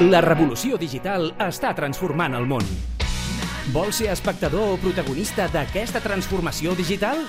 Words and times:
La 0.00 0.22
revolució 0.24 0.78
digital 0.80 1.26
està 1.44 1.74
transformant 1.76 2.32
el 2.38 2.46
món. 2.48 2.64
Vols 3.74 3.98
ser 4.00 4.08
espectador 4.08 4.72
o 4.72 4.78
protagonista 4.80 5.44
d'aquesta 5.52 6.00
transformació 6.00 6.72
digital? 6.78 7.20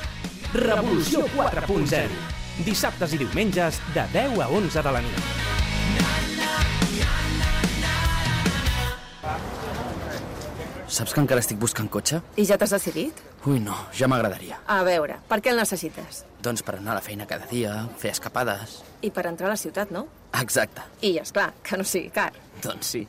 Revolució 0.56 1.26
4.0. 1.36 2.08
Dissabtes 2.64 3.18
i 3.18 3.20
diumenges 3.26 3.84
de 3.92 4.08
10 4.16 4.40
a 4.40 4.48
11 4.48 4.86
de 4.88 4.96
la 4.96 5.04
nit. 5.04 5.61
Saps 10.92 11.14
que 11.16 11.22
encara 11.24 11.40
estic 11.40 11.56
buscant 11.60 11.88
cotxe? 11.88 12.20
I 12.36 12.44
ja 12.44 12.58
t'has 12.60 12.74
decidit? 12.76 13.22
Ui, 13.48 13.62
no, 13.64 13.78
ja 13.96 14.10
m'agradaria. 14.12 14.58
A 14.68 14.82
veure, 14.84 15.22
per 15.30 15.38
què 15.40 15.54
el 15.54 15.62
necessites? 15.62 16.26
Doncs 16.44 16.66
per 16.68 16.76
anar 16.82 16.92
a 16.92 16.98
la 17.00 17.06
feina 17.06 17.28
cada 17.30 17.48
dia, 17.48 17.78
fer 18.02 18.12
escapades... 18.12 18.82
I 19.02 19.10
per 19.16 19.24
entrar 19.30 19.48
a 19.48 19.54
la 19.54 19.62
ciutat, 19.62 19.94
no? 19.96 20.04
Exacte. 20.42 20.84
I, 21.00 21.16
és 21.24 21.32
clar 21.32 21.48
que 21.64 21.80
no 21.80 21.88
sigui 21.88 22.12
car. 22.14 22.34
Doncs 22.62 22.92
sí. 22.98 23.06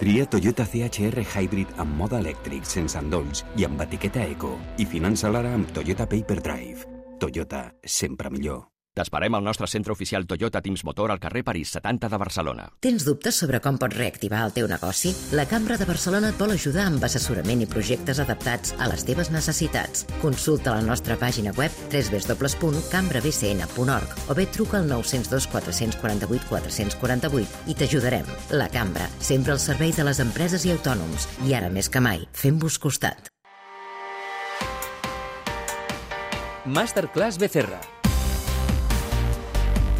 Tria 0.00 0.24
Toyota 0.30 0.64
CHR 0.64 1.26
Hybrid 1.26 1.76
amb 1.82 2.00
mode 2.00 2.16
elèctric, 2.22 2.64
sense 2.64 2.96
endolls 2.96 3.44
i 3.58 3.68
amb 3.68 3.84
etiqueta 3.84 4.24
Eco. 4.24 4.54
I 4.80 4.88
finança 4.88 5.28
ara 5.28 5.52
amb 5.58 5.68
Toyota 5.76 6.08
Paper 6.08 6.40
Drive. 6.40 6.88
Toyota, 7.20 7.66
sempre 7.84 8.32
millor. 8.32 8.64
T'esperem 8.98 9.30
al 9.38 9.44
nostre 9.46 9.68
centre 9.70 9.94
oficial 9.94 10.26
Toyota 10.26 10.58
Teams 10.60 10.82
Motor 10.82 11.12
al 11.14 11.20
carrer 11.22 11.44
París 11.46 11.70
70 11.70 12.10
de 12.10 12.18
Barcelona. 12.18 12.66
Tens 12.82 13.06
dubtes 13.06 13.38
sobre 13.38 13.62
com 13.62 13.78
pots 13.78 13.94
reactivar 13.94 14.42
el 14.48 14.52
teu 14.56 14.66
negoci? 14.66 15.14
La 15.38 15.46
Cambra 15.46 15.78
de 15.78 15.86
Barcelona 15.86 16.32
et 16.32 16.38
vol 16.40 16.50
ajudar 16.56 16.88
amb 16.90 17.04
assessorament 17.06 17.62
i 17.62 17.68
projectes 17.70 18.18
adaptats 18.24 18.74
a 18.74 18.88
les 18.90 19.06
teves 19.06 19.30
necessitats. 19.30 20.02
Consulta 20.18 20.74
la 20.74 20.82
nostra 20.82 21.14
pàgina 21.20 21.52
web 21.54 21.70
www.cambrabcn.org 21.92 24.08
o 24.26 24.34
bé 24.34 24.46
truca 24.50 24.78
al 24.80 24.88
902 24.90 25.46
448 25.52 26.48
448 26.50 27.70
i 27.70 27.78
t'ajudarem. 27.78 28.26
La 28.50 28.66
Cambra, 28.72 29.06
sempre 29.20 29.52
al 29.54 29.60
servei 29.62 29.92
de 29.94 30.02
les 30.08 30.18
empreses 30.24 30.64
i 30.66 30.72
autònoms. 30.74 31.28
I 31.46 31.54
ara 31.54 31.70
més 31.70 31.86
que 31.86 32.02
mai, 32.02 32.26
fem-vos 32.34 32.82
costat. 32.82 33.30
Masterclass 36.66 37.38
Becerra. 37.38 37.78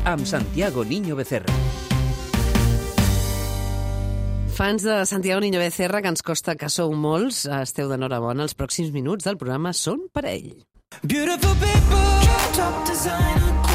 Amb 0.08 0.24
Santiago 0.24 0.86
Niño 0.86 1.16
Becerra. 1.16 1.52
Fans 4.56 4.82
de 4.82 5.04
Santiago 5.04 5.42
Niño 5.42 5.58
Becerra, 5.60 6.00
que 6.00 6.08
ens 6.08 6.24
costa 6.24 6.56
que 6.56 6.72
sou 6.72 6.96
molts, 6.96 7.44
esteu 7.44 7.92
d'enhorabona. 7.92 8.48
Els 8.48 8.56
pròxims 8.56 8.88
minuts 8.96 9.28
del 9.28 9.36
programa 9.36 9.76
són 9.76 10.08
per 10.08 10.24
a 10.24 10.32
ell. 10.32 10.54
Beautiful 11.04 11.52
people, 11.60 12.04
top 12.56 12.86
designer 12.88 13.67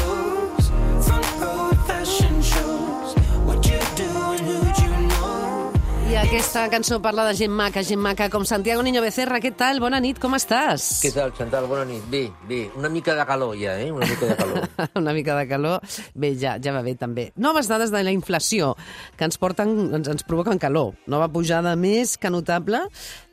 aquesta 6.24 6.70
cançó 6.72 7.00
parla 7.04 7.26
de 7.28 7.34
gent 7.36 7.52
maca, 7.52 7.82
gent 7.84 8.00
maca 8.00 8.30
com 8.32 8.46
Santiago 8.48 8.82
Niño 8.82 9.02
Becerra. 9.04 9.40
Què 9.44 9.50
tal? 9.52 9.80
Bona 9.82 10.00
nit, 10.00 10.16
com 10.22 10.32
estàs? 10.36 10.86
Què 11.04 11.10
tal, 11.12 11.34
Chantal? 11.36 11.66
Bona 11.68 11.84
nit. 11.88 12.04
Bé, 12.10 12.22
bé. 12.48 12.62
Una 12.80 12.88
mica 12.88 13.14
de 13.18 13.26
calor 13.28 13.52
ja, 13.60 13.74
eh? 13.80 13.90
Una 13.92 14.08
mica 14.08 14.30
de 14.30 14.36
calor. 14.38 14.68
Una 15.02 15.12
mica 15.12 15.36
de 15.36 15.44
calor. 15.50 15.84
Bé, 16.14 16.32
ja, 16.40 16.56
ja 16.56 16.72
va 16.72 16.80
bé, 16.86 16.96
també. 16.96 17.28
Noves 17.36 17.68
dades 17.68 17.92
de 17.92 18.02
la 18.06 18.14
inflació 18.14 18.72
que 19.18 19.28
ens, 19.28 19.36
porten, 19.38 19.76
ens, 20.00 20.08
ens 20.08 20.24
provoquen 20.24 20.62
calor. 20.62 20.94
Nova 21.06 21.28
pujada 21.28 21.76
més 21.76 22.16
que 22.16 22.32
notable. 22.32 22.86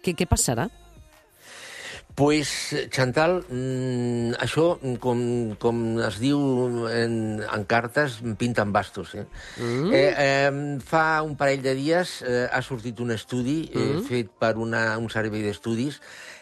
Què, 0.03 0.17
què 0.17 0.27
passarà? 0.27 0.67
Pues, 2.15 2.75
Chantal, 2.91 3.43
mm, 3.49 4.37
això, 4.43 4.65
com, 5.03 5.21
com 5.61 5.79
es 6.05 6.19
diu 6.21 6.41
en, 6.89 7.15
en 7.41 7.63
cartes, 7.69 8.19
pinten 8.39 8.73
bastos. 8.73 9.15
Eh? 9.15 9.25
Mm. 9.57 9.93
Eh, 9.93 10.11
eh, 10.25 10.79
fa 10.85 11.21
un 11.25 11.37
parell 11.39 11.63
de 11.63 11.75
dies 11.77 12.19
eh, 12.27 12.47
ha 12.51 12.61
sortit 12.61 12.99
un 12.99 13.15
estudi 13.15 13.63
eh, 13.71 13.79
mm. 13.79 14.03
fet 14.09 14.33
per 14.41 14.55
una, 14.57 14.97
un 14.99 15.09
servei 15.13 15.43
d'estudis 15.45 16.01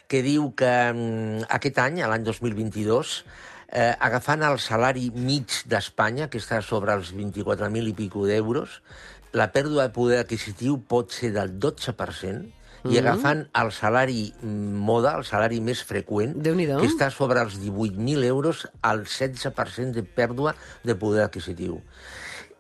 que 0.09 0.23
diu 0.25 0.49
que 0.57 0.73
mm, 0.89 1.45
aquest 1.59 1.79
any, 1.83 2.02
l'any 2.02 2.25
2022, 2.25 3.13
eh, 3.69 3.93
agafant 4.02 4.43
el 4.47 4.58
salari 4.59 5.09
mig 5.13 5.61
d'Espanya, 5.69 6.27
que 6.33 6.41
està 6.41 6.63
sobre 6.65 6.95
els 6.97 7.13
24.000 7.13 7.91
i 7.91 7.95
pico 7.97 8.25
d'euros, 8.25 8.81
la 9.37 9.52
pèrdua 9.53 9.85
de 9.85 9.93
poder 9.93 10.23
adquisitiu 10.23 10.79
pot 10.89 11.13
ser 11.13 11.29
del 11.35 11.53
12%, 11.61 12.58
i 12.87 12.99
agafant 13.01 13.45
el 13.59 13.71
salari 13.75 14.29
mm, 14.41 14.79
moda, 14.87 15.17
el 15.19 15.25
salari 15.27 15.59
més 15.63 15.81
freqüent, 15.83 16.37
que 16.43 16.87
està 16.87 17.09
sobre 17.11 17.43
els 17.43 17.59
18.000 17.59 18.25
euros, 18.29 18.65
al 18.81 19.03
16% 19.05 19.97
de 19.97 20.03
pèrdua 20.03 20.55
de 20.87 20.95
poder 20.95 21.25
adquisitiu. 21.25 21.81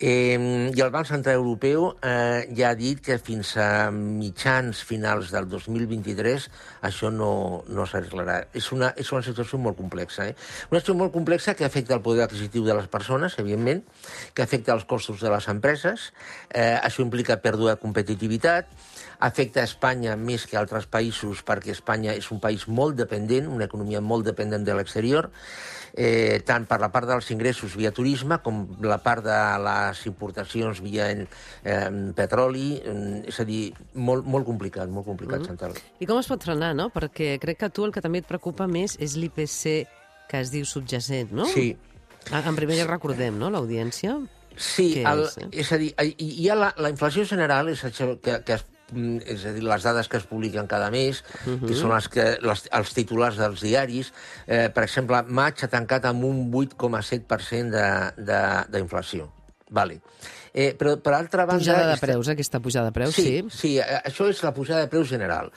Eh, 0.01 0.71
I 0.73 0.79
el 0.79 0.91
Banc 0.91 1.09
Central 1.09 1.41
Europeu 1.41 1.89
eh, 1.99 2.47
ja 2.55 2.69
ha 2.71 2.75
dit 2.79 3.01
que 3.03 3.17
fins 3.19 3.51
a 3.59 3.91
mitjans 3.91 4.79
finals 4.87 5.33
del 5.35 5.49
2023 5.51 6.45
això 6.87 7.11
no, 7.11 7.31
no 7.67 7.83
s'arreglarà. 7.83 8.37
És, 8.55 8.69
una, 8.71 8.93
és 8.95 9.11
una 9.11 9.19
situació 9.25 9.59
molt 9.59 9.75
complexa. 9.75 10.29
Eh? 10.31 10.37
Una 10.71 10.79
situació 10.79 10.95
molt 11.01 11.11
complexa 11.11 11.53
que 11.59 11.67
afecta 11.67 11.97
el 11.97 12.03
poder 12.05 12.23
adquisitiu 12.29 12.63
de 12.63 12.77
les 12.79 12.87
persones, 12.87 13.35
evidentment, 13.43 13.83
que 14.33 14.45
afecta 14.45 14.71
els 14.77 14.87
costos 14.87 15.19
de 15.19 15.33
les 15.33 15.49
empreses, 15.51 16.13
eh, 16.47 16.77
això 16.79 17.03
implica 17.03 17.41
pèrdua 17.43 17.75
de 17.75 17.83
competitivitat, 17.83 18.71
afecta 19.19 19.65
Espanya 19.67 20.15
més 20.15 20.45
que 20.47 20.55
altres 20.55 20.87
països 20.87 21.43
perquè 21.43 21.73
Espanya 21.75 22.15
és 22.15 22.29
un 22.31 22.39
país 22.39 22.69
molt 22.71 22.95
dependent, 22.95 23.51
una 23.51 23.67
economia 23.67 23.99
molt 23.99 24.23
dependent 24.23 24.63
de 24.63 24.77
l'exterior, 24.79 25.27
eh, 25.93 26.39
tant 26.47 26.65
per 26.69 26.79
la 26.79 26.91
part 26.93 27.09
dels 27.09 27.27
ingressos 27.35 27.75
via 27.75 27.91
turisme 27.91 28.39
com 28.45 28.63
la 28.79 28.99
part 29.03 29.25
de 29.25 29.39
les 29.89 30.05
importacions 30.07 30.81
via 30.85 31.09
eh, 31.11 31.19
petroli, 32.15 32.69
eh, 32.79 33.33
és 33.33 33.41
a 33.41 33.47
dir, 33.49 33.73
molt, 33.93 34.25
molt 34.25 34.47
complicat, 34.47 34.89
molt 34.89 35.09
complicat, 35.09 35.41
mm. 35.41 35.49
Chantal. 35.49 35.75
I 35.99 36.09
com 36.09 36.21
es 36.21 36.29
pot 36.29 36.45
frenar, 36.45 36.75
no? 36.77 36.89
Perquè 36.93 37.35
crec 37.41 37.63
que 37.65 37.73
tu 37.73 37.87
el 37.87 37.95
que 37.95 38.05
també 38.05 38.23
et 38.23 38.29
preocupa 38.29 38.69
més 38.69 38.95
és 39.01 39.17
l'IPC 39.19 39.63
que 40.29 40.39
es 40.39 40.53
diu 40.53 40.65
subjacent, 40.69 41.33
no? 41.33 41.49
Sí. 41.49 41.73
En 42.29 42.57
primer 42.57 42.77
lloc 42.77 42.91
recordem, 42.91 43.39
no?, 43.41 43.49
l'audiència. 43.49 44.19
Sí, 44.59 45.03
el, 45.07 45.23
és, 45.23 45.37
eh? 45.39 45.47
és 45.63 45.69
a 45.71 45.77
dir, 45.79 45.93
hi 46.19 46.49
ha 46.51 46.55
la, 46.59 46.73
la 46.83 46.89
inflació 46.91 47.23
general, 47.25 47.69
és 47.71 47.79
això 47.87 48.11
que, 48.21 48.41
que 48.45 48.53
es 48.57 48.65
mm, 48.91 49.17
és 49.35 49.45
a 49.47 49.53
dir, 49.55 49.63
les 49.63 49.85
dades 49.87 50.09
que 50.11 50.19
es 50.19 50.27
publiquen 50.27 50.67
cada 50.67 50.89
mes, 50.91 51.23
uh 51.23 51.55
-huh. 51.55 51.67
que 51.67 51.75
són 51.79 51.95
les 51.95 52.09
que, 52.09 52.37
les, 52.41 52.67
els 52.71 52.93
titulars 52.93 53.37
dels 53.37 53.61
diaris. 53.61 54.13
Eh, 54.45 54.69
per 54.69 54.83
exemple, 54.83 55.23
maig 55.23 55.63
ha 55.63 55.67
tancat 55.67 56.05
amb 56.05 56.23
un 56.23 56.51
8,7% 56.51 57.71
d'inflació. 58.69 59.31
Vale. 59.69 59.99
Eh, 60.51 60.73
però, 60.77 60.95
per 60.97 61.13
altra 61.13 61.45
banda... 61.45 61.61
Pujada 61.61 61.91
de 61.91 61.97
preus, 62.01 62.29
aquesta 62.31 62.59
pujada 62.59 62.89
de 62.89 62.95
preus, 62.95 63.13
Sí, 63.15 63.23
sí. 63.23 63.43
sí, 63.53 63.71
eh, 63.77 63.99
això 64.09 64.27
és 64.29 64.41
la 64.43 64.53
pujada 64.53 64.81
de 64.85 64.89
preus 64.91 65.09
general. 65.11 65.51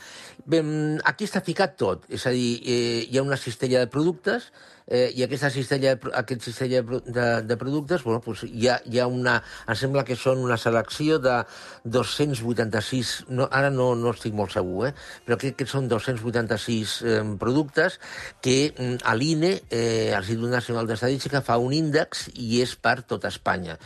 Bé, 0.44 0.60
mm, 0.60 1.00
aquí 1.08 1.24
està 1.28 1.40
ficat 1.44 1.78
tot, 1.80 2.04
és 2.12 2.26
a 2.28 2.34
dir, 2.34 2.60
eh, 2.60 3.06
hi 3.08 3.18
ha 3.18 3.24
una 3.24 3.40
cistella 3.40 3.80
de 3.80 3.88
productes, 3.88 4.50
eh, 4.92 5.08
i 5.16 5.24
aquesta 5.24 5.50
cistella, 5.50 5.94
aquest 6.20 6.44
cistella 6.44 6.82
de, 6.84 7.26
de, 7.48 7.56
productes, 7.56 8.04
bueno, 8.04 8.20
doncs 8.24 8.44
hi, 8.48 8.68
ha, 8.68 8.78
hi 8.84 9.00
ha 9.00 9.08
una... 9.08 9.38
Em 9.66 9.78
sembla 9.78 10.04
que 10.04 10.18
són 10.18 10.42
una 10.44 10.58
selecció 10.60 11.18
de 11.22 11.38
286... 11.84 13.12
No, 13.32 13.48
ara 13.48 13.72
no, 13.72 13.92
no 13.96 14.12
estic 14.12 14.36
molt 14.36 14.52
segur, 14.52 14.90
eh, 14.90 14.92
però 15.24 15.38
crec 15.40 15.56
que 15.62 15.68
són 15.70 15.88
286 15.90 16.96
eh, 17.06 17.20
productes 17.40 17.98
que 18.44 18.56
mm, 18.70 19.00
a 19.08 19.16
l'INE, 19.16 19.54
eh, 19.70 20.12
l'Institut 20.12 20.52
Nacional 20.52 20.90
d'Estadística, 20.90 21.42
fa 21.46 21.56
un 21.62 21.72
índex 21.76 22.28
i 22.36 22.60
és 22.62 22.76
per 22.76 22.98
tot 23.08 23.24
Espanya. 23.28 23.78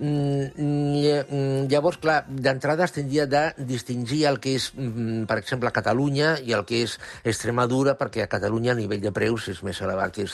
Mm, 0.00 0.50
mm, 0.50 1.70
llavors, 1.70 2.00
clar, 2.02 2.24
d'entrada 2.26 2.88
es 2.88 2.96
tindria 2.96 3.28
de 3.30 3.44
distingir 3.70 4.24
el 4.30 4.40
que 4.42 4.56
és, 4.58 4.70
mm, 4.74 5.24
per 5.30 5.38
exemple, 5.38 5.70
Catalunya 5.70 6.34
i 6.42 6.56
el 6.56 6.66
que 6.66 6.82
és 6.88 6.98
Extremadura, 7.22 7.96
perquè 8.00 8.24
a 8.24 8.30
Catalunya 8.32 8.74
el 8.74 8.82
nivell 8.82 9.04
de 9.04 9.14
preus 9.14 9.46
és 9.52 9.62
més 9.62 9.78
elevat 9.84 10.14
que 10.14 10.26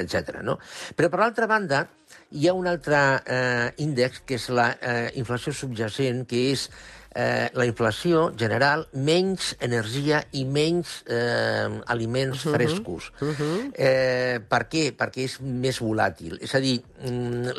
etc. 0.00 0.40
No? 0.42 0.58
Però, 0.96 1.08
per 1.08 1.20
l'altra 1.20 1.46
banda, 1.46 1.86
hi 2.30 2.48
ha 2.48 2.54
un 2.54 2.66
altre 2.66 3.22
eh, 3.26 3.72
índex, 3.84 4.22
que 4.26 4.38
és 4.40 4.48
la 4.50 4.72
eh, 4.80 5.10
inflació 5.20 5.52
subjacent, 5.52 6.24
que 6.26 6.50
és 6.52 6.68
eh, 7.14 7.48
la 7.54 7.66
inflació 7.68 8.30
general, 8.38 8.86
menys 8.92 9.52
energia 9.60 10.22
i 10.38 10.44
menys 10.44 11.02
eh, 11.06 11.68
aliments 11.92 12.44
uh 12.44 12.50
-huh. 12.50 12.54
frescos. 12.56 13.12
Uh 13.20 13.28
-huh. 13.28 13.72
eh, 13.74 14.40
per 14.48 14.68
què? 14.68 14.94
Perquè 14.96 15.24
és 15.24 15.40
més 15.40 15.80
volàtil. 15.80 16.38
És 16.40 16.54
a 16.54 16.60
dir, 16.60 16.82
mm, 17.04 17.52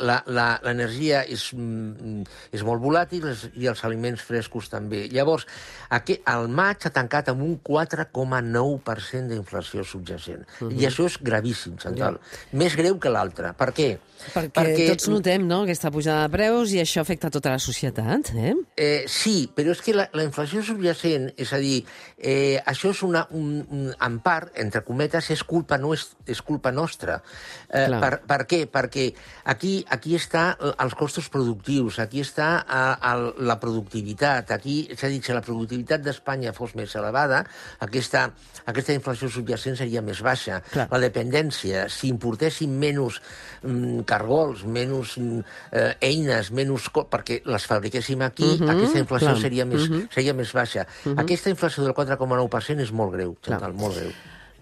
l'energia 0.62 1.24
és, 1.24 1.52
mm, 1.52 2.22
és 2.52 2.62
molt 2.62 2.82
volàtil 2.82 3.24
i 3.54 3.66
els 3.66 3.84
aliments 3.84 4.22
frescos 4.22 4.68
també. 4.68 5.08
Llavors, 5.08 5.46
aquest, 5.88 6.20
el 6.26 6.48
maig 6.48 6.76
ha 6.84 6.90
tancat 6.90 7.28
amb 7.28 7.42
un 7.42 7.60
4,9% 7.62 9.28
d'inflació 9.28 9.84
subjacent. 9.84 10.46
Uh 10.60 10.68
-huh. 10.68 10.80
I 10.80 10.86
això 10.86 11.04
és 11.06 11.18
gravíssim, 11.20 11.76
Chantal. 11.76 12.18
Més 12.52 12.76
greu 12.76 12.98
que 12.98 13.08
l'altre. 13.08 13.52
Per 13.52 13.72
què? 13.72 13.98
Per 14.32 14.44
què? 14.48 14.50
perquè 14.54 14.88
tots 14.88 15.08
notem 15.08 15.46
no, 15.46 15.62
aquesta 15.62 15.90
pujada 15.90 16.28
de 16.28 16.32
preus 16.32 16.72
i 16.72 16.80
això 16.80 17.00
afecta 17.00 17.30
tota 17.30 17.50
la 17.50 17.58
societat. 17.58 18.30
Eh? 18.34 18.54
Eh, 18.76 19.04
sí, 19.06 19.43
però 19.54 19.74
és 19.74 19.80
que 19.84 19.94
la, 19.94 20.06
la 20.16 20.24
inflació 20.26 20.62
subjacent, 20.64 21.28
és 21.40 21.52
a 21.52 21.58
dir, 21.62 21.82
eh, 22.18 22.56
això 22.66 22.92
és 22.94 23.02
una, 23.06 23.24
un, 23.36 23.60
un, 23.68 23.84
en 23.92 24.18
part, 24.24 24.54
entre 24.60 24.80
cometes, 24.86 25.28
és 25.34 25.44
culpa, 25.44 25.78
no 25.78 25.92
és, 25.94 26.06
és 26.30 26.40
culpa 26.42 26.72
nostra. 26.72 27.20
Eh, 27.68 27.84
Clar. 27.90 28.00
per, 28.00 28.12
per 28.30 28.38
què? 28.50 28.60
Perquè 28.72 29.06
aquí, 29.52 29.74
aquí 29.92 30.16
està 30.16 30.46
els 30.72 30.96
costos 30.98 31.28
productius, 31.32 31.98
aquí 32.02 32.22
està 32.24 32.48
eh, 32.64 33.10
el, 33.12 33.26
la 33.44 33.58
productivitat, 33.60 34.54
aquí, 34.56 34.80
és 34.94 35.04
a 35.04 35.12
dir, 35.12 35.20
si 35.24 35.36
la 35.36 35.44
productivitat 35.44 36.04
d'Espanya 36.04 36.54
fos 36.56 36.74
més 36.78 36.94
elevada, 36.96 37.44
aquesta, 37.84 38.26
aquesta 38.64 38.96
inflació 38.96 39.28
subjacent 39.28 39.76
seria 39.80 40.02
més 40.04 40.24
baixa. 40.24 40.62
Clar. 40.72 40.88
La 40.92 41.02
dependència, 41.02 41.86
si 41.92 42.08
importéssim 42.12 42.72
menys 42.80 43.20
mm, 43.62 44.06
cargols, 44.08 44.64
menys 44.64 45.18
mm, 45.20 45.44
eh, 45.72 45.92
eines, 46.10 46.50
menys... 46.54 46.88
perquè 46.94 47.40
les 47.44 47.64
fabriquéssim 47.68 48.22
aquí, 48.24 48.54
Mhm, 48.64 48.70
aquesta 48.70 49.00
inflació 49.02 49.32
clar. 49.32 49.33
Seria 49.40 49.64
més, 49.64 49.88
Mhm. 49.88 50.08
seria 50.12 50.34
més 50.34 50.52
baixa. 50.52 50.86
Aquesta 51.16 51.50
inflació 51.50 51.84
del 51.84 51.94
4,9% 51.94 52.80
és 52.80 52.92
molt 52.92 53.12
greu, 53.12 53.36
Chantal, 53.42 53.72
molt 53.74 53.96
greu. 53.96 54.10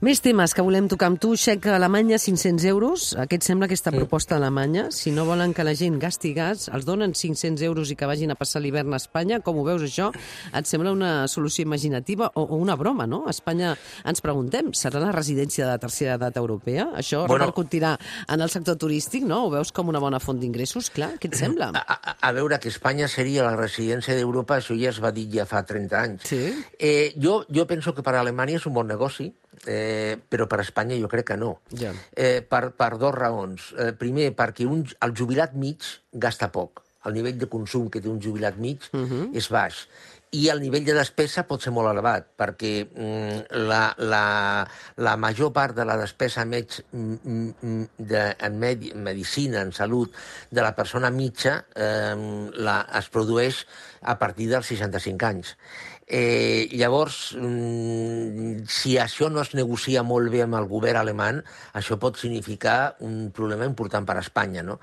Més 0.03 0.19
temes 0.19 0.51
que 0.51 0.63
volem 0.67 0.89
tocar 0.91 1.07
amb 1.13 1.19
tu. 1.23 1.29
Xec 1.39 1.69
a 1.71 1.77
Alemanya, 1.77 2.17
500 2.19 2.65
euros. 2.67 3.03
Aquest 3.23 3.45
sembla 3.47 3.69
aquesta 3.69 3.93
proposta 3.95 4.35
d'Alemanya. 4.35 4.89
Si 4.91 5.13
no 5.15 5.23
volen 5.29 5.53
que 5.55 5.63
la 5.63 5.77
gent 5.79 6.01
gasti 6.03 6.33
gas, 6.35 6.65
els 6.75 6.83
donen 6.89 7.13
500 7.15 7.63
euros 7.69 7.93
i 7.93 7.95
que 7.95 8.09
vagin 8.11 8.33
a 8.35 8.37
passar 8.39 8.59
l'hivern 8.65 8.91
a 8.91 8.99
Espanya. 8.99 9.39
Com 9.47 9.61
ho 9.61 9.63
veus, 9.63 9.85
això? 9.87 10.09
Et 10.59 10.67
sembla 10.67 10.91
una 10.91 11.29
solució 11.31 11.63
imaginativa 11.63 12.33
o, 12.35 12.43
o 12.43 12.59
una 12.59 12.75
broma, 12.75 13.07
no? 13.07 13.21
A 13.31 13.31
Espanya 13.31 13.77
ens 14.03 14.25
preguntem, 14.27 14.73
serà 14.75 14.99
la 15.05 15.13
residència 15.15 15.69
de 15.69 15.71
la 15.71 15.79
tercera 15.79 16.17
edat 16.19 16.41
europea? 16.43 16.89
Això 16.99 17.23
Bueno. 17.29 17.45
repercutirà 17.45 17.93
en 18.27 18.41
el 18.43 18.51
sector 18.51 18.75
turístic, 18.83 19.23
no? 19.23 19.45
Ho 19.47 19.53
veus 19.55 19.71
com 19.71 19.87
una 19.93 20.03
bona 20.03 20.19
font 20.19 20.41
d'ingressos? 20.43 20.91
Clar, 20.91 21.13
què 21.23 21.31
et 21.31 21.39
sembla? 21.39 21.71
A, 21.79 21.85
a, 21.87 22.17
a 22.19 22.33
veure, 22.35 22.59
que 22.59 22.75
Espanya 22.75 23.07
seria 23.07 23.47
la 23.47 23.55
residència 23.55 24.19
d'Europa, 24.19 24.59
això 24.59 24.75
ja 24.75 24.91
es 24.91 24.99
va 24.99 25.15
dir 25.15 25.29
ja 25.31 25.47
fa 25.47 25.63
30 25.63 26.03
anys. 26.03 26.27
Sí. 26.27 26.43
Eh, 26.81 27.15
jo, 27.23 27.45
jo 27.55 27.69
penso 27.71 27.95
que 27.95 28.03
per 28.03 28.17
a 28.19 28.27
Alemanya 28.27 28.59
és 28.59 28.67
un 28.67 28.75
bon 28.75 28.91
negoci, 28.91 29.31
eh, 29.67 30.19
però 30.29 30.47
per 30.51 30.61
Espanya 30.65 30.99
jo 31.01 31.11
crec 31.11 31.33
que 31.33 31.37
no. 31.41 31.57
Ja. 31.79 31.93
Eh, 32.15 32.41
per, 32.43 32.71
per 32.77 32.97
dos 32.99 33.15
raons. 33.15 33.73
Eh, 33.79 33.93
primer, 33.99 34.31
perquè 34.39 34.67
un, 34.69 34.85
el 35.01 35.15
jubilat 35.19 35.55
mig 35.59 35.85
gasta 36.13 36.51
poc. 36.53 36.83
El 37.07 37.17
nivell 37.19 37.39
de 37.39 37.51
consum 37.51 37.89
que 37.91 38.01
té 38.03 38.11
un 38.11 38.21
jubilat 38.23 38.59
mig 38.63 38.83
uh 38.93 39.01
-huh. 39.01 39.31
és 39.35 39.49
baix. 39.51 39.87
I 40.33 40.47
el 40.49 40.63
nivell 40.63 40.87
de 40.87 40.95
despesa 40.97 41.43
pot 41.45 41.61
ser 41.61 41.75
molt 41.77 41.91
elevat, 41.91 42.31
perquè 42.41 42.71
mm, 42.89 43.59
la, 43.69 43.81
la, 43.99 44.67
la 44.97 45.17
major 45.21 45.51
part 45.53 45.77
de 45.77 45.85
la 45.85 45.99
despesa 46.01 46.47
mm, 46.47 47.83
de, 47.99 48.23
en 48.41 48.59
medi, 48.59 48.95
medicina, 48.95 49.61
en 49.61 49.73
salut, 49.77 50.15
de 50.51 50.63
la 50.63 50.73
persona 50.75 51.11
mitja 51.11 51.67
eh, 51.77 52.17
la, 52.55 52.79
es 52.97 53.11
produeix 53.13 53.67
a 54.01 54.17
partir 54.19 54.49
dels 54.49 54.73
65 54.73 55.29
anys. 55.29 55.53
Eh, 56.15 56.69
llavors, 56.77 57.33
mm, 57.41 58.67
si 58.69 58.99
això 59.01 59.31
no 59.33 59.41
es 59.41 59.55
negocia 59.57 60.03
molt 60.05 60.29
bé 60.29 60.43
amb 60.45 60.59
el 60.59 60.67
govern 60.69 61.01
alemany, 61.01 61.39
això 61.73 61.97
pot 61.99 62.21
significar 62.21 62.97
un 63.01 63.31
problema 63.33 63.65
important 63.65 64.05
per 64.05 64.19
a 64.19 64.21
Espanya. 64.21 64.63
No? 64.63 64.79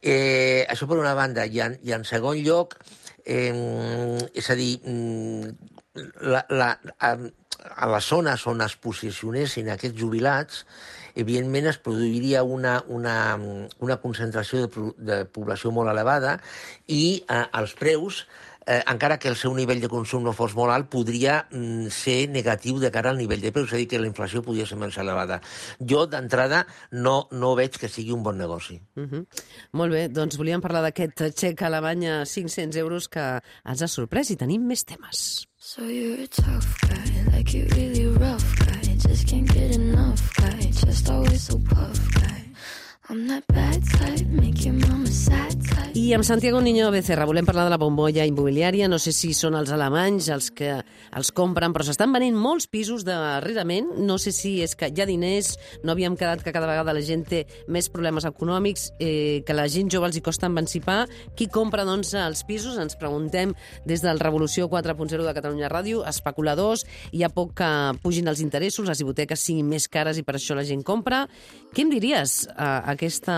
Eh, 0.00 0.64
això 0.70 0.86
per 0.86 1.00
una 1.02 1.16
banda. 1.18 1.46
I 1.46 1.64
en, 1.66 1.78
i 1.82 1.96
en 1.96 2.06
segon 2.06 2.38
lloc, 2.44 2.78
eh, 3.24 3.50
és 4.34 4.50
a 4.50 4.54
dir, 4.54 4.78
mm, 4.84 5.50
la, 6.30 6.44
la, 6.48 6.70
a, 7.00 7.12
a 7.74 7.90
les 7.90 8.08
zones 8.14 8.46
on 8.46 8.62
es 8.62 8.76
posicionessin 8.78 9.70
aquests 9.74 9.98
jubilats, 9.98 10.64
evidentment 11.18 11.66
es 11.72 11.78
produiria 11.82 12.44
una, 12.46 12.84
una, 12.86 13.16
una 13.82 13.96
concentració 13.98 14.66
de, 14.66 14.90
de 15.10 15.24
població 15.26 15.72
molt 15.74 15.90
elevada 15.90 16.38
i 16.86 17.24
eh, 17.26 17.44
els 17.58 17.74
preus 17.78 18.28
eh, 18.68 18.82
encara 18.86 19.18
que 19.18 19.30
el 19.32 19.36
seu 19.40 19.54
nivell 19.56 19.80
de 19.80 19.88
consum 19.88 20.22
no 20.26 20.34
fos 20.36 20.54
molt 20.58 20.74
alt, 20.74 20.90
podria 20.92 21.40
mm, 21.48 21.88
ser 21.94 22.28
negatiu 22.28 22.78
de 22.82 22.92
cara 22.92 23.10
al 23.10 23.18
nivell 23.18 23.40
de 23.40 23.52
preus, 23.54 23.72
és 23.72 23.78
a 23.78 23.80
dir, 23.80 23.88
que 23.88 24.00
la 24.02 24.10
inflació 24.10 24.42
podria 24.44 24.68
ser 24.68 24.76
més 24.78 24.98
elevada. 25.00 25.40
Jo, 25.80 26.04
d'entrada, 26.06 26.64
no, 26.92 27.16
no 27.32 27.54
veig 27.58 27.80
que 27.80 27.88
sigui 27.88 28.12
un 28.12 28.22
bon 28.22 28.36
negoci. 28.36 28.78
Uh 28.96 29.08
-huh. 29.08 29.24
Molt 29.72 29.92
bé, 29.92 30.08
doncs 30.08 30.36
volíem 30.36 30.60
parlar 30.60 30.82
d'aquest 30.82 31.32
xec 31.34 31.62
a 31.62 31.66
Alemanya 31.66 32.24
500 32.26 32.76
euros 32.76 33.08
que 33.08 33.40
ens 33.64 33.82
ha 33.82 33.88
sorprès 33.88 34.30
i 34.30 34.36
tenim 34.36 34.66
més 34.66 34.84
temes. 34.84 35.48
So 35.56 35.82
you're 35.82 36.22
a 36.22 36.28
tough 36.28 36.68
guy, 36.88 37.36
like 37.36 37.56
you 37.56 37.66
really 37.74 38.06
rough 38.06 38.48
guy. 38.58 38.96
Just 39.08 39.26
can't 39.28 39.48
get 39.52 39.74
enough 39.74 40.20
guy, 40.36 40.70
just 40.72 41.08
always 41.08 41.42
so 41.42 41.58
puff 41.58 41.98
guy. 42.14 42.44
I'm 43.08 43.26
that 43.28 43.44
bad 43.48 43.82
type, 43.84 44.26
make 44.26 44.64
your 44.64 44.74
mama 44.74 45.06
sad. 45.06 45.47
Amb 46.14 46.24
Santiago 46.24 46.62
Niño 46.62 46.88
Becerra 46.90 47.26
volem 47.28 47.44
parlar 47.44 47.66
de 47.66 47.72
la 47.74 47.76
bombolla 47.76 48.24
immobiliària. 48.24 48.86
No 48.88 48.96
sé 48.96 49.10
si 49.12 49.34
són 49.36 49.52
els 49.58 49.68
alemanys 49.74 50.30
els 50.32 50.46
que 50.56 50.70
els 50.78 51.30
compren, 51.36 51.74
però 51.74 51.84
s'estan 51.84 52.14
venent 52.14 52.36
molts 52.38 52.64
pisos 52.70 53.02
darrerament. 53.04 53.90
No 54.08 54.16
sé 54.16 54.32
si 54.32 54.54
és 54.64 54.72
que 54.78 54.88
hi 54.88 55.02
ha 55.02 55.06
diners, 55.10 55.50
no 55.84 55.92
havíem 55.92 56.16
quedat 56.16 56.40
que 56.40 56.54
cada 56.54 56.70
vegada 56.70 56.94
la 56.96 57.02
gent 57.04 57.26
té 57.28 57.42
més 57.68 57.90
problemes 57.92 58.24
econòmics, 58.24 58.86
eh, 58.98 59.42
que 59.44 59.56
la 59.58 59.66
gent 59.68 59.90
jove 59.92 60.08
els 60.08 60.16
hi 60.16 60.22
costa 60.24 60.48
emancipar. 60.48 61.02
Qui 61.36 61.50
compra, 61.52 61.84
doncs, 61.84 62.14
els 62.14 62.40
pisos? 62.48 62.78
Ens 62.80 62.96
preguntem 62.96 63.52
des 63.84 64.00
del 64.00 64.22
Revolució 64.22 64.70
4.0 64.72 65.26
de 65.26 65.36
Catalunya 65.36 65.68
Ràdio, 65.68 66.06
especuladors, 66.08 66.86
hi 67.12 67.22
ha 67.22 67.28
poc 67.28 67.52
que 67.60 67.70
pugin 68.00 68.32
els 68.32 68.40
interessos, 68.40 68.88
les 68.88 69.04
hipoteques 69.04 69.44
siguin 69.44 69.68
més 69.68 69.90
cares 69.92 70.16
i 70.16 70.24
per 70.24 70.38
això 70.38 70.56
la 70.56 70.64
gent 70.64 70.86
compra. 70.86 71.26
Què 71.74 71.84
em 71.84 71.92
diries 71.92 72.46
a 72.56 72.78
aquesta 72.94 73.36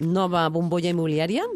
nova 0.00 0.48
bombolla 0.48 0.90
immobiliària? 0.90 1.46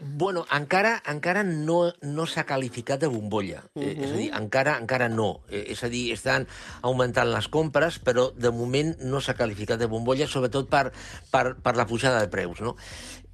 Bueno, 0.00 0.46
encara, 0.50 1.02
encara 1.06 1.42
no, 1.44 1.92
no 2.02 2.24
s'ha 2.26 2.46
qualificat 2.48 3.00
de 3.00 3.10
bombolla. 3.12 3.62
Uh 3.74 3.82
-huh. 3.82 4.04
És 4.04 4.10
a 4.10 4.16
dir, 4.16 4.30
encara, 4.34 4.78
encara 4.78 5.08
no. 5.08 5.42
Eh, 5.48 5.66
És 5.68 5.84
a 5.84 5.88
dir, 5.88 6.12
estan 6.12 6.46
augmentant 6.80 7.28
les 7.28 7.48
compres, 7.48 8.00
però 8.00 8.32
de 8.34 8.50
moment 8.50 8.96
no 9.00 9.20
s'ha 9.20 9.36
qualificat 9.36 9.78
de 9.78 9.86
bombolla, 9.86 10.26
sobretot 10.26 10.68
per, 10.68 10.92
per, 11.30 11.56
per 11.56 11.76
la 11.76 11.86
pujada 11.86 12.20
de 12.20 12.28
preus. 12.28 12.60
No? 12.60 12.76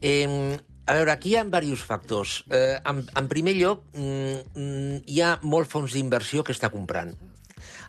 Eh, 0.00 0.58
a 0.88 0.94
veure, 0.94 1.12
aquí 1.12 1.30
hi 1.30 1.36
ha 1.36 1.44
diversos 1.44 1.84
factors. 1.84 2.44
Eh, 2.50 2.80
en, 2.84 3.02
en 3.14 3.28
primer 3.28 3.54
lloc, 3.54 3.84
mm, 3.92 4.38
mm, 4.54 5.02
hi 5.06 5.20
ha 5.20 5.38
molt 5.42 5.68
fons 5.68 5.92
d'inversió 5.92 6.42
que 6.44 6.52
està 6.52 6.70
comprant. 6.70 7.14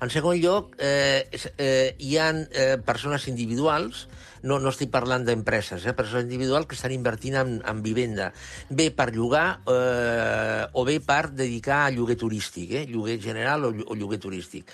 En 0.01 0.09
segon 0.09 0.35
lloc, 0.39 0.75
eh, 0.79 1.29
eh, 1.57 1.95
hi 1.97 2.17
ha 2.17 2.29
eh, 2.31 2.77
persones 2.85 3.27
individuals, 3.27 4.07
no, 4.43 4.59
no 4.59 4.71
estic 4.73 4.91
parlant 4.93 5.25
d'empreses, 5.27 5.85
eh, 5.85 5.95
persones 5.97 6.27
individuals 6.27 6.69
que 6.69 6.77
estan 6.77 6.95
invertint 6.95 7.39
en, 7.41 7.57
en 7.67 7.83
vivenda, 7.85 8.31
bé 8.69 8.89
per 8.95 9.11
llogar 9.15 9.59
eh, 9.67 10.65
o 10.73 10.85
bé 10.87 10.99
per 11.03 11.29
dedicar 11.33 11.85
a 11.85 11.91
lloguer 11.95 12.17
turístic, 12.19 12.73
eh, 12.81 12.87
lloguer 12.89 13.19
general 13.23 13.69
o, 13.69 13.73
o 13.87 13.99
lloguer 13.99 14.21
turístic. 14.21 14.71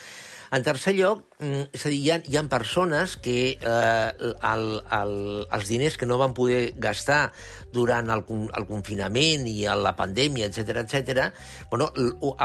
En 0.56 0.64
tercer 0.64 0.94
lloc, 0.96 1.24
mm, 1.44 1.74
és 1.76 1.84
a 1.84 1.90
dir, 1.92 1.98
hi 2.00 2.12
ha, 2.14 2.16
hi 2.32 2.38
ha 2.40 2.44
persones 2.48 3.18
que 3.20 3.36
eh, 3.60 4.28
el, 4.52 4.64
el, 4.98 5.12
els 5.58 5.68
diners 5.68 5.98
que 6.00 6.08
no 6.08 6.16
van 6.22 6.36
poder 6.38 6.70
gastar 6.80 7.34
durant 7.76 8.08
el, 8.14 8.24
el 8.56 8.68
confinament 8.70 9.44
i 9.52 9.66
la 9.68 9.92
pandèmia, 9.98 10.48
etc 10.48 10.86
etc, 10.86 11.26
bueno, 11.74 11.90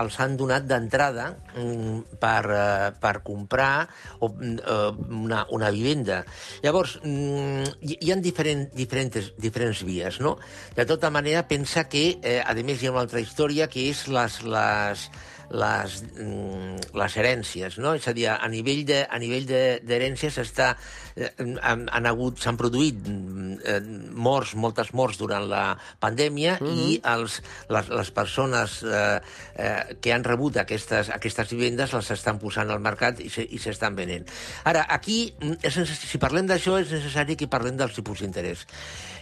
els 0.01 0.19
han 0.19 0.35
donat 0.41 0.67
d'entrada 0.67 1.29
mm, 1.55 2.19
per, 2.19 2.43
eh, 2.51 2.91
per 2.99 3.15
comprar 3.23 3.87
mm, 3.87 4.59
eh, 4.59 4.91
una, 5.23 5.45
una 5.55 5.71
vivenda. 5.71 6.25
Llavors, 6.67 6.99
hi 7.07 8.11
ha 8.11 8.19
diferent, 8.19 8.73
diferents, 8.75 9.35
diferents 9.39 9.87
vies, 9.87 10.19
no? 10.19 10.35
De 10.75 10.89
tota 10.89 11.15
manera, 11.15 11.47
pensa 11.47 11.87
que, 11.87 12.09
eh, 12.25 12.41
a 12.43 12.59
més, 12.59 12.83
hi 12.83 12.91
ha 12.91 12.97
una 12.97 13.07
altra 13.07 13.23
història, 13.23 13.71
que 13.71 13.87
és 13.93 14.09
les, 14.11 14.43
les, 14.43 15.11
les, 15.51 16.03
mm, 16.15 16.95
les 16.95 17.17
herències, 17.19 17.79
no? 17.83 17.95
És 17.99 18.07
a 18.09 18.13
dir, 18.15 18.29
a 18.31 18.49
nivell 18.49 18.85
de, 18.87 19.01
a 19.11 19.19
nivell 19.19 19.47
de- 19.49 19.81
d'herències 19.83 20.37
està, 20.39 20.77
eh, 21.17 21.31
han, 21.63 21.89
han 21.91 22.07
hagut, 22.07 22.39
s'han 22.39 22.57
produït 22.57 22.95
mm, 23.03 23.57
eh, 23.65 23.81
morts, 24.15 24.55
moltes 24.55 24.93
morts 24.95 25.19
durant 25.19 25.49
la 25.51 25.77
pandèmia 25.99 26.59
mm 26.61 26.67
-hmm. 26.67 26.87
i 26.89 27.01
els, 27.05 27.43
les, 27.69 27.89
les 27.89 28.11
persones 28.11 28.83
eh, 28.85 29.21
eh, 29.57 29.97
que 30.01 30.13
han 30.13 30.23
rebut 30.25 30.57
aquestes, 30.57 31.11
aquestes 31.11 31.51
vivendes 31.51 31.93
les 31.93 32.11
estan 32.11 32.39
posant 32.39 32.71
al 32.71 32.81
mercat 32.81 33.19
i 33.21 33.29
se- 33.29 33.49
s'estan 33.59 33.97
venent. 33.97 34.25
Ara, 34.65 34.87
aquí, 34.89 35.35
mm, 35.41 35.53
és 35.63 35.75
si 35.75 36.19
parlem 36.19 36.47
d'això, 36.47 36.79
és 36.81 36.91
necessari 36.91 37.37
que 37.37 37.49
parlem 37.49 37.77
dels 37.77 37.93
tipus 37.95 38.21
d'interès. 38.21 38.67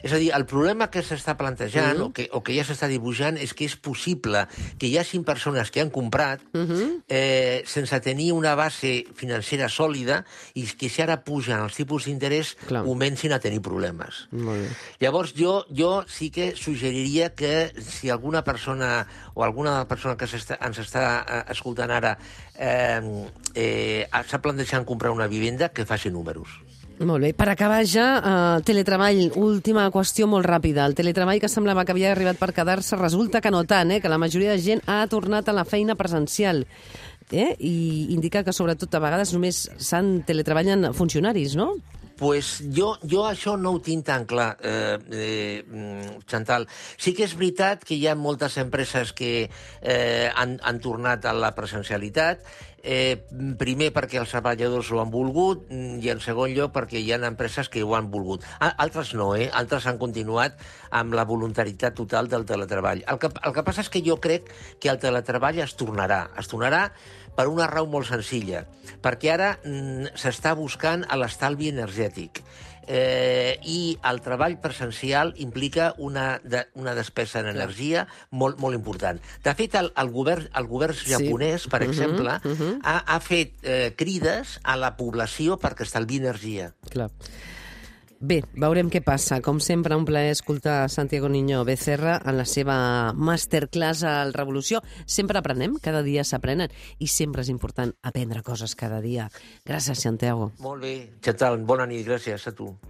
És 0.02 0.12
a 0.12 0.16
dir, 0.16 0.30
el 0.34 0.44
problema 0.46 0.90
que 0.90 1.00
s'està 1.02 1.36
plantejant 1.36 1.94
Mhm. 1.94 1.98
mm. 1.98 2.02
o, 2.06 2.12
que, 2.12 2.28
o 2.32 2.42
que 2.42 2.54
ja 2.54 2.62
s'està 2.64 2.86
dibuixant 2.86 3.36
és 3.38 3.54
que 3.54 3.64
és 3.64 3.76
possible 3.76 4.46
que 4.78 4.86
hi 4.86 4.98
hagi 4.98 5.18
persones 5.20 5.70
que 5.70 5.80
han 5.80 5.90
comprat 5.90 6.17
Mhm. 6.52 7.02
eh, 7.08 7.62
sense 7.66 8.00
tenir 8.00 8.32
una 8.32 8.54
base 8.54 9.06
financera 9.14 9.68
sòlida 9.68 10.24
i 10.54 10.66
que 10.66 10.88
si 10.90 11.02
ara 11.02 11.22
pugen 11.24 11.60
els 11.62 11.74
tipus 11.78 12.04
d'interès 12.06 12.56
comencin 12.84 13.32
a 13.32 13.38
tenir 13.38 13.60
problemes. 13.62 14.26
Molt 14.32 14.60
bé. 14.64 14.68
Llavors, 15.00 15.32
jo, 15.38 15.64
jo 15.70 16.04
sí 16.08 16.30
que 16.30 16.54
suggeriria 16.56 17.30
que 17.34 17.72
si 17.80 18.10
alguna 18.10 18.42
persona 18.44 19.06
o 19.34 19.44
alguna 19.44 19.86
persona 19.88 20.16
que 20.16 20.26
s'està- 20.26 20.58
ens 20.60 20.78
està 20.78 21.24
eh, 21.26 21.44
escoltant 21.52 21.90
ara 21.90 22.18
eh, 22.58 23.00
eh, 23.54 24.08
s'ha 24.26 24.40
plantejat 24.42 24.84
comprar 24.84 25.10
una 25.12 25.26
vivenda, 25.28 25.68
que 25.70 25.86
faci 25.86 26.10
números. 26.10 26.48
Molt 26.98 27.22
bé. 27.22 27.32
Per 27.36 27.46
acabar 27.46 27.84
ja, 27.86 28.06
uh, 28.18 28.62
teletreball, 28.66 29.28
última 29.38 29.84
qüestió 29.94 30.26
molt 30.26 30.46
ràpida. 30.48 30.86
El 30.88 30.96
teletreball 30.98 31.38
que 31.38 31.50
semblava 31.50 31.84
que 31.86 31.94
havia 31.94 32.10
arribat 32.10 32.40
per 32.40 32.50
quedar-se, 32.56 32.98
resulta 32.98 33.40
que 33.40 33.52
no 33.54 33.62
tant, 33.70 33.92
eh? 33.94 34.00
que 34.02 34.10
la 34.10 34.18
majoria 34.18 34.56
de 34.56 34.62
gent 34.64 34.82
ha 34.86 35.04
tornat 35.06 35.48
a 35.48 35.54
la 35.54 35.64
feina 35.64 35.94
presencial. 35.94 36.64
Eh? 37.30 37.52
I 37.60 38.08
indica 38.16 38.42
que, 38.42 38.56
sobretot, 38.56 38.90
a 38.90 39.04
vegades 39.04 39.30
només 39.36 39.68
s'han 39.78 40.24
teletreballen 40.26 40.90
funcionaris, 40.96 41.54
no? 41.54 41.76
pues 42.18 42.58
jo, 42.74 42.96
jo 43.06 43.22
això 43.28 43.54
no 43.56 43.76
ho 43.76 43.80
tinc 43.80 44.04
tan 44.08 44.26
clar, 44.26 44.56
eh, 44.60 44.98
eh, 45.14 46.16
Chantal. 46.26 46.66
Sí 46.98 47.14
que 47.14 47.24
és 47.28 47.36
veritat 47.38 47.84
que 47.86 47.94
hi 47.94 48.08
ha 48.10 48.16
moltes 48.18 48.58
empreses 48.58 49.14
que 49.14 49.46
eh, 49.46 50.28
han, 50.34 50.58
han 50.66 50.80
tornat 50.82 51.24
a 51.30 51.32
la 51.32 51.54
presencialitat, 51.54 52.42
eh, 52.82 53.18
primer 53.58 53.90
perquè 53.94 54.20
els 54.20 54.32
treballadors 54.32 54.90
ho 54.92 55.00
han 55.02 55.12
volgut 55.12 55.66
mm, 55.68 55.98
i 56.04 56.10
en 56.12 56.22
segon 56.24 56.54
lloc 56.56 56.74
perquè 56.74 57.00
hi 57.00 57.12
ha 57.12 57.20
empreses 57.28 57.68
que 57.68 57.82
ho 57.82 57.94
han 57.96 58.10
volgut. 58.10 58.46
Altres 58.60 59.14
no, 59.18 59.34
eh? 59.36 59.48
Altres 59.52 59.86
han 59.86 59.98
continuat 59.98 60.58
amb 60.90 61.16
la 61.18 61.26
voluntaritat 61.28 61.96
total 61.98 62.28
del 62.28 62.46
teletreball. 62.48 63.04
El 63.06 63.18
que, 63.22 63.30
el 63.44 63.56
que 63.56 63.64
passa 63.66 63.84
és 63.84 63.92
que 63.92 64.04
jo 64.04 64.18
crec 64.22 64.52
que 64.80 64.92
el 64.92 65.00
teletreball 65.02 65.60
es 65.64 65.76
tornarà. 65.78 66.28
Es 66.38 66.50
tornarà 66.50 66.88
per 67.38 67.46
una 67.46 67.68
raó 67.70 67.86
molt 67.86 68.08
senzilla, 68.08 68.64
perquè 69.02 69.30
ara 69.36 69.52
mm, 69.62 70.14
s'està 70.18 70.56
buscant 70.58 71.04
l'estalvi 71.20 71.70
energètic. 71.70 72.42
Eh, 72.90 73.58
I 73.68 73.98
el 74.10 74.20
treball 74.24 74.56
presencial 74.64 75.34
implica 75.36 75.90
una, 75.98 76.40
de, 76.42 76.64
una 76.74 76.94
despesa 76.96 77.40
en 77.40 77.48
energia 77.52 78.06
molt, 78.30 78.56
molt 78.58 78.74
important. 78.78 79.20
De 79.44 79.54
fet, 79.54 79.74
el, 79.76 79.92
el, 79.94 80.08
govern, 80.14 80.48
el 80.56 80.66
govern 80.66 80.94
Sí. 80.96 81.12
japonès, 81.12 81.68
per 81.68 81.82
Mhm, 81.82 81.88
exemple, 81.90 82.38
mhm. 82.44 82.80
ha, 82.82 82.96
ha 83.06 83.20
fet 83.20 83.52
eh, 83.62 83.92
crides 83.96 84.58
a 84.64 84.76
la 84.80 84.96
població 84.96 85.58
perquè 85.60 85.84
estalvi 85.84 86.16
energia. 86.16 86.72
Clar. 86.88 87.10
Bé, 88.18 88.40
veurem 88.58 88.88
què 88.90 88.98
passa. 88.98 89.36
Com 89.46 89.60
sempre, 89.62 89.94
un 89.94 90.02
plaer 90.04 90.32
escoltar 90.34 90.88
Santiago 90.90 91.28
Niño 91.30 91.60
Becerra 91.64 92.16
en 92.26 92.34
la 92.34 92.44
seva 92.50 93.12
masterclass 93.14 94.02
al 94.02 94.34
Revolució. 94.34 94.80
Sempre 95.06 95.38
aprenem, 95.38 95.76
cada 95.78 96.02
dia 96.02 96.24
s'aprenen, 96.26 96.74
i 96.98 97.06
sempre 97.06 97.46
és 97.46 97.52
important 97.52 97.94
aprendre 98.02 98.42
coses 98.42 98.74
cada 98.74 98.98
dia. 99.04 99.28
Gràcies, 99.62 100.02
Santiago. 100.02 100.50
Molt 100.58 100.82
bé. 100.82 100.94
Chantal, 101.22 101.62
bona 101.62 101.86
nit, 101.86 102.02
gràcies 102.10 102.50
a 102.50 102.54
tu. 102.58 102.72